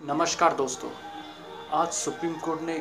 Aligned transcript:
नमस्कार 0.00 0.54
दोस्तों, 0.56 0.90
आज 1.70 1.88
सुप्रीम 1.88 2.34
कोर्ट 2.34 2.60
ने 2.60 2.78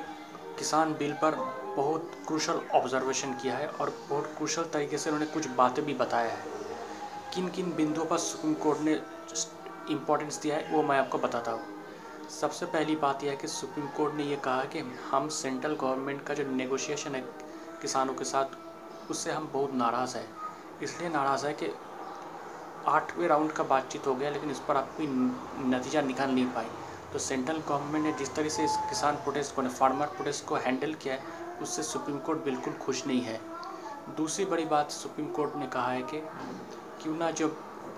किसान 0.59 0.93
बिल 0.93 1.11
पर 1.13 1.35
बहुत 1.75 2.11
क्रूशल 2.27 2.59
ऑब्जर्वेशन 2.75 3.33
किया 3.33 3.55
है 3.57 3.67
और 3.67 3.89
बहुत 4.09 4.27
क्रूशल 4.37 4.63
तरीके 4.63 4.97
से 4.97 5.09
उन्होंने 5.09 5.31
कुछ 5.31 5.47
बातें 5.47 5.83
भी 5.85 5.93
बताया 5.93 6.29
है। 6.29 6.43
किन 7.35 7.49
किन 7.49 7.73
बिंदुओं 7.77 8.05
पर 8.05 8.17
सुप्रीम 8.17 8.53
कोर्ट 8.53 8.79
ने 8.79 8.93
इम्पोर्टेंस 9.91 10.41
दिया 10.41 10.55
है, 10.55 10.71
वो 10.71 10.83
मैं 10.83 10.99
आपको 10.99 11.17
बताता 11.17 11.51
हूँ। 11.51 12.29
सबसे 12.29 12.65
पहली 12.65 12.95
बात 12.95 13.23
यह 13.23 13.31
है 13.31 13.37
कि 13.37 13.47
सुप्रीम 13.47 13.87
कोर्ट 13.87 14.15
ने 14.15 14.23
ये 14.23 14.35
कहा 14.37 14.63
कि 14.65 14.83
हम 15.11 15.27
सेंट्रल 15.33 15.75
गवर्नमेंट 15.75 16.25
का 16.27 16.33
जो 16.33 16.49
नेगोशिएशन 16.51 17.15
है 17.15 17.21
किसानों 17.81 18.13
के 18.13 18.25
साथ, 18.25 18.45
उससे 19.11 19.31
हम 19.31 19.49
बहुत 19.53 19.73
नाराज़ 19.75 20.17
हैं। 20.17 20.27
इसलिए 20.83 21.09
नाराज़ 21.09 21.47
है 21.47 21.53
कि 21.53 21.73
आठवें 22.87 23.27
राउंड 23.27 23.51
का 23.51 23.63
बातचीत 23.65 24.07
हो 24.07 24.15
गया, 24.15 24.29
लेकिन 24.29 24.51
इस 24.51 24.59
पर 24.59 24.77
आप 24.77 24.97
कोई 24.97 25.07
नतीजा 25.67 26.01
निकाल 26.01 26.31
नहीं 26.31 26.45
पाए। 26.45 26.69
तो 27.13 27.19
सेंट्रल 27.19 27.61
गवर्नमेंट 27.67 28.05
ने 28.05 28.11
जिस 28.13 28.33
तरह 28.35 28.49
से 28.49 28.63
इस 28.63 28.75
किसान 28.89 29.15
प्रोटेस्ट 29.15 29.55
को, 29.55 29.61
फार्मर 29.61 30.07
प्रोटेस्ट 30.07 30.45
को 30.45 30.55
हैंडल 30.57 30.93
किया 30.93 31.13
है, 31.13 31.37
उससे 31.61 31.83
सुप्रीम 31.83 32.17
कोर्ट 32.19 32.43
बिल्कुल 32.43 32.73
खुश 32.75 33.05
नहीं 33.07 33.21
है। 33.21 33.39
दूसरी 34.17 34.45
बड़ी 34.45 34.65
बात 34.65 34.91
सुप्रीम 34.91 35.27
कोर्ट 35.31 35.55
ने 35.55 35.67
कहा 35.67 35.91
है 35.91 36.01
कि 36.03 36.21
क्यों 37.03 37.15
ना 37.17 37.31
जो 37.31 37.47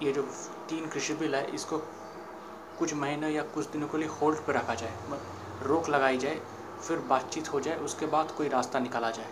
ये 0.04 0.12
जो 0.12 0.22
तीन 0.70 0.88
कृषि 0.88 1.14
बिल 1.14 1.36
है, 1.36 1.46
इसको 1.56 1.78
कुछ 2.80 2.94
महीने 2.94 3.30
या 3.30 3.42
कुछ 3.56 3.68
दिनों 3.72 3.88
के 3.88 3.98
लिए 3.98 4.08
होल्ड 4.12 4.40
पर 4.40 4.54
रखा 4.54 4.76
जाए 4.76 5.20
रोक 5.64 5.90
लगाई 5.90 6.18
जाए, 6.18 6.40
फिर 6.82 7.00
बातचीत 7.10 7.52
हो 7.54 7.60
जाए, 7.60 7.76
उसके 7.78 8.06
बाद 8.06 8.32
कोई 8.32 8.48
रास्ता 8.48 8.80
निकाला 8.80 9.12
जाए। 9.12 9.30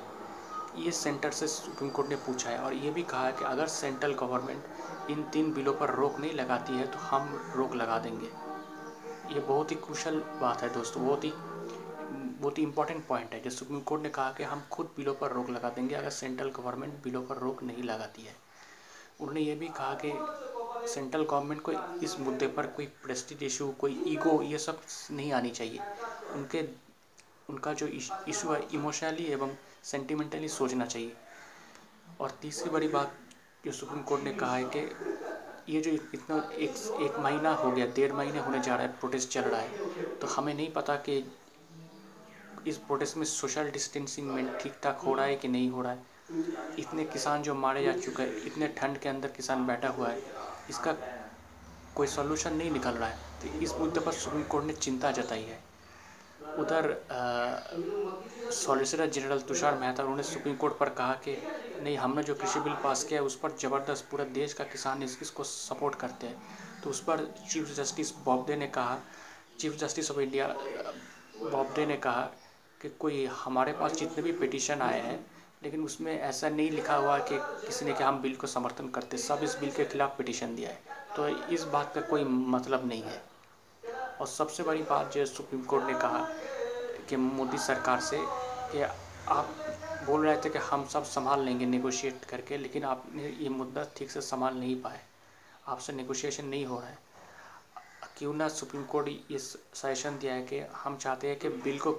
ये 0.77 0.91
सेंटर 0.91 1.31
से 1.31 1.47
सुप्रीम 1.47 1.89
कोर्ट 1.89 2.09
ने 2.09 2.15
पूछा 2.17 2.49
है 2.49 2.57
और 2.57 2.73
ये 2.73 2.89
भी 2.91 3.03
कहा 3.03 3.25
है 3.25 3.31
कि 3.31 3.45
अगर 3.45 3.67
सेंट्रल 3.69 4.13
गवर्नमेंट 4.13 5.09
इन 5.11 5.23
तीन 5.23 5.51
बिलों 5.53 5.73
पर 5.73 5.93
रोक 5.95 6.19
नहीं 6.19 6.33
लगाती 6.33 6.73
है 6.73 6.85
तो 6.87 6.99
हम 6.99 7.33
रोक 7.55 7.75
लगा 7.75 7.97
देंगे। 7.99 8.29
ये 9.29 9.39
बहुत 9.39 9.71
ही 9.71 9.75
क्रूशल 9.75 10.19
बात 10.41 10.61
है 10.61 10.73
दोस्तों, 10.73 11.05
बहुत 11.05 11.23
ही 11.23 11.31
बहुत 12.41 12.57
ही 12.57 12.63
इंपॉर्टेंट 12.63 13.05
पॉइंट 13.07 13.33
है। 13.33 13.41
जो 13.41 13.49
सुप्रीम 13.49 13.79
कोर्ट 13.79 14.01
ने 14.01 14.09
कहा 14.09 14.31
कि 14.31 14.43
हम 14.43 14.63
खुद 14.71 14.89
बिलों 14.97 15.13
पर 15.13 15.31
रोक 15.31 15.49
लगा 15.49 15.69
देंगे, 15.69 15.95
अगर 15.95 16.09
सेंट्रल 16.09 16.49
गवर्नमेंट 16.49 16.93
बिलों 17.03 17.23
पर 17.23 17.37
रोक 17.37 17.63
नहीं 17.63 17.83
लगाती 17.83 18.21
है। 18.21 18.35
उन्होंने 19.19 19.41
ये 19.41 19.55
भी 19.55 19.67
कहा 19.67 19.93
कि 20.05 20.87
सेंट्रल 20.87 21.23
गवर्नमेंट 21.23 21.61
को 21.61 21.71
इस 22.03 22.19
मुद्दे 22.19 22.47
पर 22.47 22.67
कोई 22.67 22.85
प्रेस्टिज 23.03 23.43
इशू 23.43 23.71
कोई 23.71 24.03
ईगो 24.07 24.41
ये 24.41 24.57
सब 24.57 24.81
नहीं 25.11 25.31
आनी 25.33 25.49
चाहिए। 25.49 25.79
उनके, 26.33 26.61
उनका 27.49 27.73
जो 27.73 27.87
इशू 27.87 28.51
है 28.53 28.61
इमोशनली 28.73 29.25
एवं 29.25 29.55
सेंटिमेंटली 29.83 30.49
सोचना 30.49 30.85
चाहिए। 30.85 31.13
और 32.19 32.31
तीसरी 32.41 32.69
बड़ी 32.69 32.87
बात 32.87 33.17
जो 33.65 33.71
सुप्रीम 33.71 34.01
कोर्ट 34.03 34.23
ने 34.23 34.33
कहा 34.33 34.55
है 34.55 34.63
कि 34.75 34.81
ये 35.69 35.81
जो 35.81 35.91
इतना 35.91 36.37
एक 36.57 36.75
एक 37.01 37.19
महीना 37.19 37.53
हो 37.53 37.71
गया, 37.71 37.85
डेढ़ 37.87 38.13
महीने 38.13 38.39
होने 38.39 38.59
जा 38.59 38.75
रहा 38.75 38.85
है 38.85 38.93
प्रोटेस्ट 38.99 39.29
चल 39.29 39.41
रहा 39.41 39.59
है 39.61 40.15
तो 40.15 40.27
हमें 40.27 40.53
नहीं 40.53 40.71
पता 40.73 40.95
कि 41.07 41.17
इस 42.67 42.77
प्रोटेस्ट 42.77 43.17
में 43.17 43.25
सोशल 43.25 43.69
डिस्टेंसिंग 43.71 44.27
में 44.27 44.57
ठीक 44.57 44.73
ठाक 44.83 44.99
हो 44.99 45.13
रहा 45.13 45.25
है 45.25 45.35
कि 45.35 45.47
नहीं 45.47 45.69
हो 45.69 45.81
रहा 45.81 45.91
है। 45.91 46.07
इतने 46.79 47.03
किसान 47.05 47.43
जो 47.43 47.53
मारे 47.55 47.83
जा 47.83 47.91
चुके 47.93 48.23
हैं, 48.23 48.43
इतने 48.43 48.67
ठंड 48.77 48.97
के 48.97 49.09
अंदर 49.09 49.27
किसान 49.29 49.65
बैठा 49.67 49.89
हुआ 49.89 50.09
है, 50.09 50.21
इसका 50.69 50.95
कोई 51.95 52.07
सोल्यूशन 52.07 52.53
नहीं 52.53 52.71
निकल 52.71 52.91
रहा 52.91 53.09
है। 53.09 53.17
तो 53.41 53.59
इस 53.59 53.73
मुद्दे 53.79 53.99
पर 53.99 54.11
सुप्रीम 54.13 54.43
कोर्ट 54.43 54.65
ने 54.65 54.73
चिंता 54.75 55.11
जताई 55.11 55.43
है। 55.43 55.59
उधर 56.57 56.93
सॉलिसिटर 58.51 59.09
जनरल 59.09 59.39
तुषार 59.47 59.75
मेहता 59.79 60.03
उन्होंने 60.03 60.23
सुप्रीम 60.23 60.55
कोर्ट 60.55 60.77
पर 60.77 60.89
कहा 60.89 61.13
कि, 61.15 61.35
नहीं, 61.79 61.97
हमने 61.97 62.23
जो 62.23 62.35
कृषि 62.35 62.59
बिल 62.59 62.75
पास 62.83 63.03
किया 63.03 63.19
है, 63.19 63.25
उस 63.25 63.35
पर 63.39 63.51
ज़बरदस्त 63.61 64.07
पूरा 64.11 64.25
देश 64.25 64.53
का 64.53 64.63
किसान 64.65 65.03
इस, 65.03 65.17
इसको 65.21 65.43
सपोर्ट 65.43 65.95
करते 65.95 66.27
हैं। 66.27 66.41
तो 66.83 66.89
उस 66.89 67.03
पर 67.03 67.25
चीफ 67.49 67.73
जस्टिस 67.75 68.13
बॉबडे 68.25 68.55
ने 68.55 68.67
कहा, 68.67 68.99
Chief 69.59 69.75
Justice 69.77 70.11
of 70.11 70.19
India 70.19 70.47
Bobde 71.43 71.85
ने 71.85 71.97
कहा 71.97 72.21
कि 72.81 72.89
कोई 72.99 73.25
हमारे 73.25 73.73
पास 73.73 73.95
जितने 73.97 74.23
भी 74.23 74.31
पिटिशन 74.33 74.81
आए 74.81 74.99
हैं, 75.01 75.25
लेकिन 75.63 75.83
उसमें 75.83 76.13
ऐसा 76.19 76.49
नहीं 76.49 76.71
लिखा 76.71 76.95
हुआ 76.95 77.17
कि 77.19 77.39
किसी 77.65 77.85
ने 77.85 77.93
कि 77.93 78.03
हम 78.03 78.21
बिल 78.21 78.35
को 78.35 78.47
समर्थन 78.47 78.89
करते, 78.89 79.17
सब 79.17 79.43
इस 79.43 79.57
बिल 79.59 79.71
के 79.71 79.85
खिलाफ 79.85 80.17
पिटिशन 80.17 80.55
दिया 80.55 80.69
है। 80.69 80.83
तो 81.15 81.27
इस 81.27 81.63
बात 81.73 81.93
का 81.93 82.01
कोई 82.01 82.23
मतलब 82.23 82.85
नहीं 82.87 83.03
है। 83.03 83.28
और 84.21 84.27
सबसे 84.27 84.63
बड़ी 84.63 84.81
बात 84.81 85.13
जो 85.13 85.25
सुप्रीम 85.25 85.63
कोर्ट 85.63 85.85
ने 85.85 85.93
कहा 85.93 86.27
कि 87.09 87.15
मोदी 87.15 87.57
सरकार 87.57 87.99
से 87.99 88.17
कि 88.71 88.81
आप 89.29 89.55
बोल 90.05 90.25
रहे 90.25 90.37
थे 90.37 90.49
कि 90.49 90.59
हम 90.59 90.85
सब 90.85 91.03
संभाल 91.03 91.43
लेंगे 91.43 91.65
नेगोशिएट 91.65 92.25
करके, 92.25 92.57
लेकिन 92.57 92.83
आपने 92.83 93.29
ये 93.29 93.49
मुद्दा 93.49 93.85
ठीक 93.97 94.11
से 94.11 94.21
संभाल 94.21 94.55
नहीं 94.55 94.81
पाए। 94.81 94.99
आपसे 95.67 95.93
नेगोशिएशन 95.93 96.45
नहीं 96.45 96.65
हो 96.65 96.79
रहा 96.79 96.89
है। 96.89 96.97
क्यों 98.17 98.33
ना 98.33 98.47
सुप्रीम 98.47 98.83
कोर्ट 98.83 99.07
ये 99.31 99.39
सजेशन 99.39 100.17
दिया 100.19 100.33
है 100.33 100.41
कि 100.41 100.59
हम 100.75 100.97
चाहते 100.97 101.27
हैं 101.27 101.39
कि 101.39 101.49
बिल 101.49 101.79
को 101.79 101.91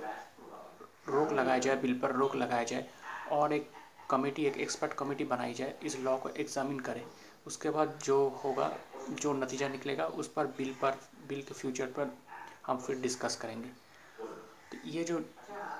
रोक 1.09 1.33
लगाया 1.33 1.59
जाए, 1.59 1.77
बिल 1.77 1.99
पर 1.99 2.13
रोक 2.13 2.37
लगाया 2.37 2.65
जाए 2.65 2.87
और 3.33 3.53
एक 3.53 3.71
कमेटी, 4.11 4.45
एक 4.47 4.57
एक्सपर्ट 4.57 4.93
कमेटी 4.93 5.25
बनाई 5.25 5.55
जाए, 5.55 5.75
इस 5.83 5.99
लॉ 6.01 6.17
को 6.17 6.29
एग्जामिन 6.31 6.81
करें। 6.81 7.05
उसके 7.47 7.71
बाद 7.71 7.99
जो 8.05 8.17
होगा, 8.45 8.71
जो 9.11 9.33
नतीजा 9.33 9.69
निकलेगा, 9.69 10.07
उस 10.07 10.29
पर 10.29 10.47
बिल 10.59 10.75
पर 10.83 10.99
बिल 11.31 11.43
के 11.43 11.55
फ्यूचर 11.55 11.87
पर 11.87 12.17
हम 12.67 12.79
फिर 12.79 12.97
डिस्कस 12.97 13.37
करेंगे। 13.37 13.69
तो 14.73 14.89
ये 14.89 15.05
जो 15.05 15.19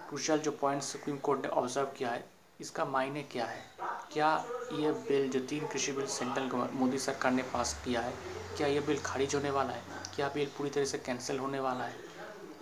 क्रूशल 0.09 0.39
जो 0.39 0.51
पॉइंट 0.51 0.83
सुप्रीम 0.83 1.17
कोर्ट 1.19 1.43
ने 1.43 1.49
ऑब्ज़र्व 1.49 1.87
किया 1.99 2.11
है, 2.11 2.25
इसका 2.61 2.85
मायने 2.85 3.23
क्या 3.23 3.45
है? 3.45 3.63
क्या 4.13 4.33
ये 4.73 4.93
बिल 4.93 5.29
जो 5.31 5.41
तीन 5.41 5.67
कृषि 5.67 5.93
बिल 5.93 6.07
सेंट्रल 6.07 6.69
मोदी 6.73 6.99
सरकार 6.99 7.33
ने 7.33 7.43
पास 7.43 7.75
किया 7.85 8.01
है, 8.01 8.13
क्या 8.57 8.67
ये 8.67 8.81
बिल 8.81 8.99
खारिज 8.99 9.35
होने 9.35 9.51
वाला 9.51 9.73
है? 9.73 9.83
क्या 10.15 10.29
बिल 10.29 10.51
पूरी 10.59 10.71
तरह 10.71 10.85
से 10.85 10.99
कैंसिल 10.99 11.39
होने 11.39 11.61
वाला 11.61 11.85
है? 11.85 11.95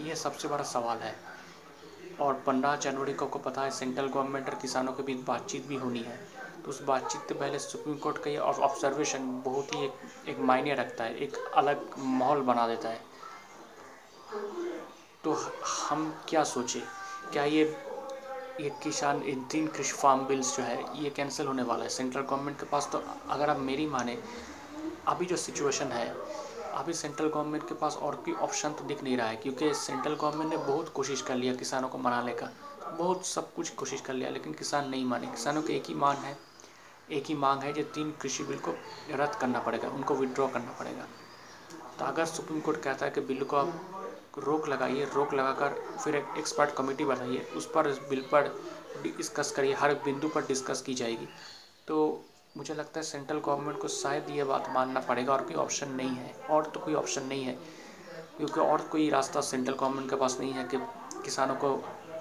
ये 0.01 0.17
सबसे 0.17 0.49
बड़ा 0.49 0.65
सवाल 0.65 0.99
है। 0.99 1.15
और 2.21 2.35
पंद्रह 2.47 2.77
जनवरी 2.77 3.15
को 3.15 3.25
आपको 3.25 3.39
पता 3.39 3.63
है, 3.63 3.71
सेंट्रल 3.71 4.07
गवर्नमेंट 4.07 4.49
और 4.49 4.55
किसानों 4.55 4.93
के 4.93 5.03
बीच 5.03 5.25
बातचीत 5.27 5.67
भी 5.67 5.77
होनी 5.77 6.03
है। 6.03 6.19
उस 6.69 6.83
बातचीत 6.85 7.29
से 7.29 7.35
पहले 7.35 7.59
सुप्रीम 7.59 7.97
कोर्ट 7.97 8.19
का 8.19 8.31
ये 8.31 8.39
ऑब्जर्वेशन 8.39 9.31
बहुत 9.45 9.75
ही 9.75 9.85
एक 9.85 10.29
एक 10.29 10.39
मायने 10.41 10.75
रखता 10.75 11.05
है, 11.05 11.17
एक 11.17 11.37
अलग 11.57 11.87
माहौल 11.99 12.41
बना 12.43 12.67
देता 12.69 12.89
है। 12.89 13.01
तो 15.25 15.33
हम 15.89 16.13
क्या 16.29 16.45
सोचें? 16.45 16.81
क्या 17.33 17.45
ये 17.45 17.65
ये 18.61 18.71
किसान 18.83 19.23
इन 19.23 19.43
तीन 19.45 19.67
कृषि 19.67 19.93
फार्म 19.93 20.25
बिल्स 20.27 20.57
जो 20.57 20.63
है, 20.63 21.03
ये 21.03 21.11
कैंसिल 21.11 21.47
होने 21.47 21.63
वाला 21.63 21.83
है? 21.83 21.89
सेंट्रल 21.91 22.23
गवर्नमेंट 22.23 22.59
के 22.61 22.67
पास 22.67 22.89
तो 22.93 23.03
अगर 23.31 23.51
आप 23.51 23.59
मेरी 23.59 23.87
माने, 23.87 24.19
अभी 25.09 25.27
जो 25.27 25.37
सिचुएशन 25.37 25.93
है, 25.93 26.09
अभी 26.73 26.93
सेंट्रल 26.93 27.29
गवर्नमेंट 27.29 27.69
के 27.69 27.75
पास 27.75 27.97
और 27.97 28.17
कोई 28.17 28.35
ऑप्शन 28.37 28.73
तो 28.73 28.85
दिख 28.85 29.03
नहीं 29.03 29.17
रहा 29.17 29.29
है, 29.29 29.37
क्योंकि 29.37 29.73
सेंट्रल 29.75 30.15
गवर्नमेंट 30.15 30.51
ने 30.51 30.57
बहुत 30.57 30.89
कोशिश 30.89 31.23
कर 31.23 31.35
लिया 31.35 31.55
किसानों 31.55 31.89
को 31.89 31.99
मनाने 31.99 32.35
का। 32.35 32.51
बहुत 32.91 33.27
सब 33.27 33.55
कुछ 33.55 33.71
कोशिश 33.71 34.01
कर 34.01 34.15
लिया, 34.15 34.31
लेकिन 34.31 34.53
किसान 34.53 34.89
नहीं 34.89 35.05
माने। 35.05 35.27
किसानों 35.27 35.63
की 35.63 35.73
एक 35.73 35.87
ही 35.89 35.95
मांग 35.95 36.19
है 36.19 36.37
एक 37.11 37.27
ही 37.27 37.35
मांग 37.37 37.63
है 37.63 37.73
जो 37.73 37.83
तीन 37.95 38.11
कृषि 38.23 38.45
बिल 38.45 38.59
को 38.59 38.75
रद्द 39.13 39.35
करना 39.35 39.61
पड़ेगा, 39.61 39.89
उनको 39.89 40.15
विड्रॉ 40.15 40.47
करना 40.49 40.73
पड़ेगा। 40.79 41.07
तो 41.99 42.05
अगर 42.05 42.25
सुप्रीम 42.27 42.61
कोर्ट 42.61 42.81
कहता 42.83 43.07
है 43.07 43.13
कि 43.13 43.21
बिल 43.23 43.45
को 43.45 43.57
आप 43.57 44.05
रोक 44.39 44.69
लगाइए, 44.69 45.05
रोक 45.07 45.35
लगाकर 45.35 45.75
फिर 46.05 46.17
एक 46.17 46.35
एक्सपर्ट 46.39 46.75
कमेटी 46.75 47.05
बनाइए, 47.05 47.47
उस 47.57 47.71
पर 47.75 47.89
इस 47.89 47.99
बिल 48.11 48.21
पर 48.33 48.55
डिस्कस 49.03 49.51
करिए, 49.51 49.75
हर 49.75 49.95
बिंदु 50.05 50.29
पर 50.29 50.47
डिस्कस 50.47 50.83
की 50.83 50.95
जाएगी। 50.95 51.29
तो 51.89 52.25
मुझे 52.57 52.75
लगता 52.75 53.01
है 53.01 53.05
सेंट्रल 53.07 53.39
गवर्नमेंट 53.39 53.81
को 53.81 53.89
शायद 53.89 54.31
ये 54.31 54.45
बात 54.45 54.69
मानना 54.71 55.01
पड़ेगा 55.01 55.33
और 55.33 55.43
कोई 55.43 55.55
ऑप्शन 55.57 55.91
नहीं 55.91 56.11
है, 56.11 56.33
और 56.51 56.67
तो 56.67 56.81
कोई 56.81 56.95
ऑप्शन 56.95 57.27
नहीं 57.27 57.45
है, 57.45 57.53
क्योंकि 58.37 58.61
और 58.61 58.81
कोई 58.83 59.09
रास्ता 59.11 59.41
सेंट्रल 59.41 59.75
गवर्नमेंट 59.75 60.11
के 60.11 60.17
पास 60.17 60.37
नहीं 60.41 60.53
है 60.53 60.65
कि 60.65 60.79
किसानों 61.25 61.55
को 61.55 61.77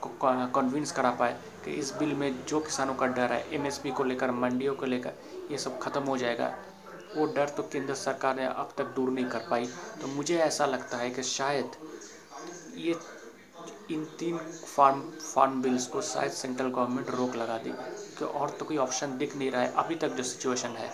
कन्विंस 0.05 0.91
करा 0.91 1.11
पाए 1.11 1.37
कि 1.65 1.71
इस 1.73 1.93
बिल 1.93 2.13
में 2.15 2.45
जो 2.45 2.59
किसानों 2.61 2.95
का 2.95 3.07
डर 3.07 3.33
है 3.33 3.43
एमएसपी 3.55 3.91
को 3.91 4.03
लेकर, 4.03 4.31
मंडियों 4.33 4.73
को 4.75 4.85
लेकर, 4.85 5.13
ये 5.51 5.57
सब 5.57 5.79
ख़त्म 5.79 6.01
हो 6.03 6.17
जाएगा। 6.17 6.53
वो 7.15 7.25
डर 7.27 7.49
तो 7.49 7.63
केंद्र 7.63 7.93
सरकार 7.95 8.35
ने 8.35 8.45
अब 8.45 8.73
तक 8.77 8.93
दूर 8.95 9.09
नहीं 9.09 9.25
कर 9.25 9.47
पाई। 9.49 9.65
तो 10.01 10.07
मुझे 10.07 10.37
ऐसा 10.39 10.65
लगता 10.65 10.97
है 10.97 11.09
कि 11.09 11.23
शायद 11.25 11.71
ये 12.77 12.95
इन 13.91 14.03
तीन 14.19 14.37
फार्म 14.37 15.01
फार्म 15.23 15.61
बिल्स 15.61 15.85
को 15.87 16.01
शायद 16.03 16.31
सेंट्रल 16.33 16.67
गवर्नमेंट 16.69 17.09
रोक 17.09 17.35
लगा 17.35 17.57
दी, 17.57 17.69
कि 17.69 18.25
और 18.25 18.49
तो 18.49 18.65
कोई 18.65 18.77
ऑप्शन 18.79 19.17
दिख 19.17 19.35
नहीं 19.37 19.51
रहा 19.51 19.61
है। 19.61 19.73
अभी 19.75 19.95
तक 19.95 20.09
जो 20.09 20.23
सिचुएशन 20.25 20.75
है 20.77 20.89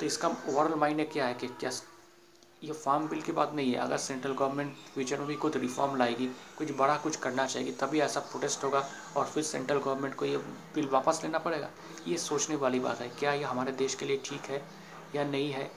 तो 0.00 0.06
इसका 0.06 0.28
ओवरऑल 0.28 0.74
मायने 0.78 1.04
क्या 1.06 1.26
है 1.26 1.34
कि 1.34 1.46
क्या 1.50 1.70
ये 2.64 2.72
फार्म 2.72 3.06
बिल 3.08 3.20
की 3.22 3.32
बात 3.32 3.52
नहीं 3.54 3.72
है। 3.72 3.78
अगर 3.78 3.96
सेंट्रल 3.96 4.32
गवर्नमेंट 4.32 4.74
फ्यूचर 4.94 5.18
में 5.18 5.26
भी 5.26 5.34
कुछ 5.34 5.56
रिफॉर्म 5.56 5.96
लाएगी, 5.96 6.26
कुछ 6.58 6.70
बड़ा 6.78 6.96
कुछ 6.96 7.16
करना 7.16 7.46
चाहेगी, 7.46 7.72
तभी 7.72 8.00
ऐसा 8.00 8.20
प्रोटेस्ट 8.20 8.64
होगा 8.64 8.84
और 9.16 9.24
फिर 9.24 9.42
सेंट्रल 9.42 9.78
गवर्नमेंट 9.78 10.14
को 10.14 10.24
ये 10.24 10.36
बिल 10.74 10.88
वापस 10.88 11.20
लेना 11.24 11.38
पड़ेगा। 11.38 11.68
ये 12.06 12.18
सोचने 12.18 12.56
वाली 12.56 12.80
बात 12.80 13.00
है, 13.00 13.08
क्या 13.18 13.32
ये 13.32 13.44
हमारे 13.44 13.72
देश 13.72 13.94
के 13.94 14.06
लिए 14.06 14.20
ठीक 14.24 14.50
है 14.50 14.62
या 15.14 15.24
नहीं 15.24 15.50
है? 15.52 15.70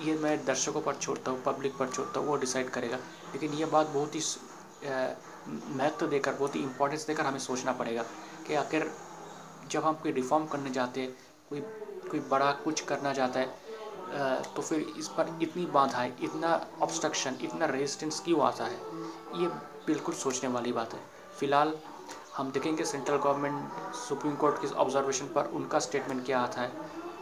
ये 0.00 0.14
मैं 0.18 0.44
दर्शकों 0.44 0.80
पर 0.80 0.94
छोड़ता 0.94 1.30
हूँ, 1.30 1.42
पब्लिक 1.42 1.76
पर 1.76 1.88
छोड़ता 1.88 2.20
हूँ, 2.20 2.28
वो 2.28 2.36
डिसाइड 2.36 2.70
करेगा। 2.70 2.96
लेकिन 3.32 3.52
ये 3.52 3.64
बात 3.66 3.88
बहुत 3.88 4.14
ही 4.14 4.20
महत्व 5.48 6.06
देकर, 6.06 6.32
बहुत 6.32 6.54
ही 6.56 6.60
इम्पोर्टेंस 6.60 7.06
देकर 7.06 7.26
हमें 7.26 7.38
सोचना 7.40 7.72
पड़ेगा 7.72 8.02
कि 8.46 8.54
आखिर 8.54 8.90
जब 9.70 9.84
हम 9.84 9.94
कोई 9.94 10.12
रिफॉर्म 10.12 10.46
करने 10.46 10.70
जाते 10.70 11.00
हैं, 11.00 11.14
कोई 11.50 11.60
कोई 12.10 12.20
बड़ा 12.20 12.50
कुछ 12.54 12.80
करना 12.80 13.12
चाहता 13.14 13.40
है 13.40 13.61
तो 14.12 14.62
फिर 14.62 14.80
इस 14.98 15.08
पर 15.08 15.38
इतनी 15.42 15.64
बाधाएँ 15.74 16.12
इतना 16.22 16.48
ऑब्स्ट्रक्शन 16.82 17.36
इतना 17.42 17.66
रेजिस्टेंस 17.66 18.20
क्यों 18.24 18.42
आता 18.46 18.64
है? 18.64 18.76
ये 19.36 19.46
बिल्कुल 19.86 20.14
सोचने 20.14 20.50
वाली 20.50 20.72
बात 20.72 20.94
है। 20.94 21.00
फ़िलहाल 21.38 21.74
हम 22.36 22.50
देखेंगे 22.52 22.84
सेंट्रल 22.84 23.16
गवर्नमेंट 23.16 23.94
सुप्रीम 23.96 24.34
कोर्ट 24.36 24.60
के 24.60 24.74
ऑब्जर्वेशन 24.76 25.26
पर 25.34 25.50
उनका 25.54 25.78
स्टेटमेंट 25.78 26.24
क्या 26.26 26.40
आता 26.40 26.60
है, 26.60 26.70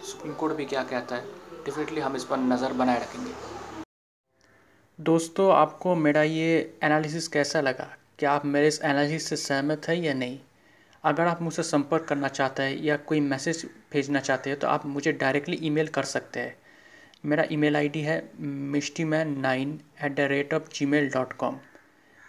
सुप्रीम 0.02 0.34
कोर्ट 0.34 0.54
भी 0.54 0.64
क्या 0.64 0.82
कहता 0.84 1.16
है। 1.16 1.38
डेफिनेटली 1.64 2.00
हम 2.00 2.16
इस 2.16 2.25
पर 2.25 2.38
नज़र 2.38 2.72
बनाए 2.72 3.00
रखेंगे। 3.00 3.32
दोस्तों, 4.98 5.52
आपको 5.52 5.94
मेरा 5.96 6.22
ये 6.22 6.78
एनालिसिस 6.84 7.28
कैसा 7.28 7.60
लगा? 7.60 7.88
क्या 8.19 8.32
आप 8.32 8.44
मेरे 8.46 8.69
इस 8.69 8.81
एनालिसिस 8.82 9.28
से 9.28 9.37
सहमत 9.37 9.88
है 9.88 10.00
या 10.00 10.14
नहीं? 10.14 10.38
अगर 11.04 11.26
आप 11.26 11.42
मुझसे 11.42 11.62
संपर्क 11.62 12.04
करना 12.04 12.28
चाहते 12.28 12.62
हैं 12.62 12.76
या 12.76 12.96
कोई 12.96 13.20
मैसेज 13.20 13.64
भेजना 13.92 14.20
चाहते 14.20 14.50
हैं 14.50 14.58
तो 14.58 14.66
आप 14.69 14.87
मुझे 14.87 15.12
डायरेक्टली 15.12 15.58
ईमेल 15.62 15.88
कर 15.88 16.04
सकते 16.04 16.40
हैं। 16.40 16.56
मेरा 17.25 17.43
ईमेल 17.50 17.76
आईडी 17.76 18.00
है 18.00 18.20
Mishti 18.75 19.05
man 19.05 19.40
nine 19.40 19.78
at 20.05 20.14
the 20.14 20.20
rate 20.20 20.55
of 20.55 20.62
Gmail 20.87 21.08
dot 21.08 21.32
com 21.32 21.56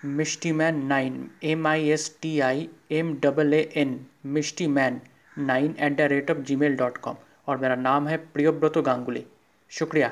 Mishti 0.05 0.51
man 0.51 0.85
nine 0.85 1.29
M 1.43 1.67
I 1.67 1.87
S 1.89 2.09
T 2.21 2.39
I 2.39 2.67
M 2.91 3.13
double 3.23 3.53
A 3.53 3.61
N 3.75 3.97
Mishti 4.25 4.67
man 4.67 4.99
nine 5.37 5.75
at 5.79 5.95
the 5.97 6.01
rate 6.01 6.31
of 6.31 6.37
Gmail 6.55 6.75
dot 6.75 6.97
com 6.97 7.15
और 7.47 7.57
मेरा 7.57 7.75
नाम 7.75 8.07
है 8.07 8.17
प्रियोव्रत 8.33 8.77
गांगुली। 8.77 9.25
शुक्रिया। 9.71 10.11